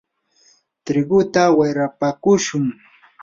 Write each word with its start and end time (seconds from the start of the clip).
triguta 0.85 1.43
wayrapakushun. 1.57 2.65